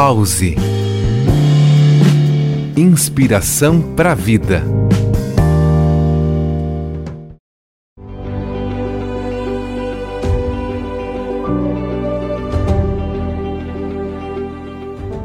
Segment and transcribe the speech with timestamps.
[0.00, 0.54] Pause.
[2.76, 4.62] Inspiração para a vida.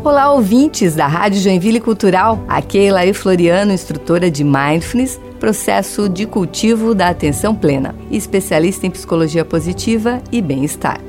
[0.04, 2.44] Olá, ouvintes da Rádio Joinville Cultural.
[2.48, 8.90] Aqui é Elaí Floriano, instrutora de Mindfulness, processo de cultivo da atenção plena, especialista em
[8.90, 11.00] psicologia positiva e bem-estar.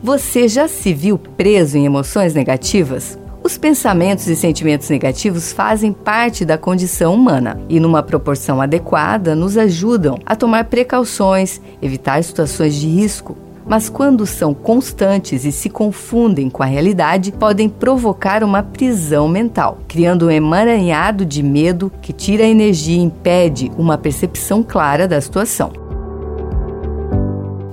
[0.00, 3.18] Você já se viu preso em emoções negativas?
[3.42, 9.56] Os pensamentos e sentimentos negativos fazem parte da condição humana e, numa proporção adequada, nos
[9.56, 13.36] ajudam a tomar precauções, evitar situações de risco.
[13.66, 19.78] Mas quando são constantes e se confundem com a realidade, podem provocar uma prisão mental,
[19.88, 25.20] criando um emaranhado de medo que tira a energia e impede uma percepção clara da
[25.20, 25.87] situação.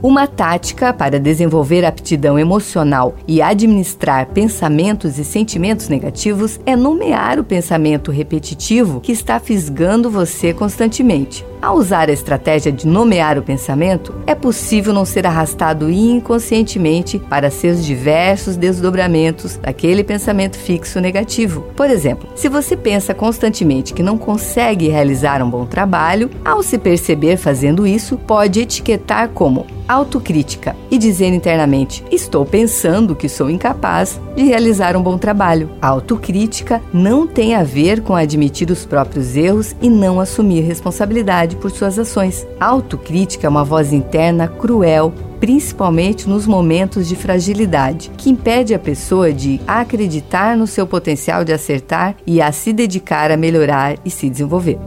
[0.04, 7.43] Uma tática para desenvolver aptidão emocional e administrar pensamentos e sentimentos negativos é nomear o
[7.43, 11.43] pensamento repetitivo que está fisgando você constantemente.
[11.66, 17.49] Ao usar a estratégia de nomear o pensamento, é possível não ser arrastado inconscientemente para
[17.49, 21.62] seus diversos desdobramentos daquele pensamento fixo negativo.
[21.76, 26.77] Por exemplo, se você pensa constantemente que não consegue realizar um bom trabalho, ao se
[26.77, 34.20] perceber fazendo isso, pode etiquetar como autocrítica e dizer internamente: Estou pensando que sou incapaz
[34.36, 35.70] de realizar um bom trabalho.
[35.82, 41.54] A autocrítica não tem a ver com admitir os próprios erros e não assumir responsabilidade
[41.55, 42.45] por suas ações.
[42.59, 48.79] A autocrítica é uma voz interna cruel, principalmente nos momentos de fragilidade, que impede a
[48.79, 54.09] pessoa de acreditar no seu potencial de acertar e a se dedicar a melhorar e
[54.09, 54.77] se desenvolver.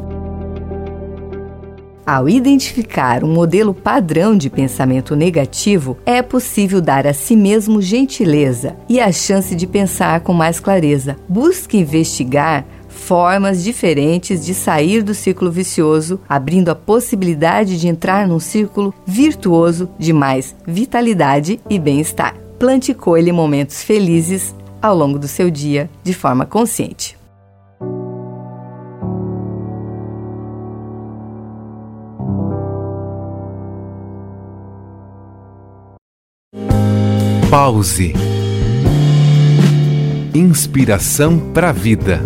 [2.09, 8.75] Ao identificar um modelo padrão de pensamento negativo, é possível dar a si mesmo gentileza
[8.89, 11.19] e a chance de pensar com mais clareza.
[11.29, 12.65] Busque investigar
[12.99, 19.89] formas diferentes de sair do ciclo vicioso, abrindo a possibilidade de entrar num círculo virtuoso
[19.99, 22.35] de mais vitalidade e bem-estar.
[22.59, 27.17] Plante e colhe momentos felizes ao longo do seu dia de forma consciente.
[37.51, 38.13] Pause.
[40.35, 42.21] Inspiração para a vida.